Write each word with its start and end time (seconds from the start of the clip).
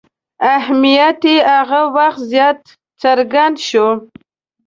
اهمیت 0.55 1.19
یې 1.31 1.37
هغه 1.55 1.81
وخت 1.95 2.21
زیات 2.31 2.59
څرګند 3.01 3.55
شو. 3.67 3.87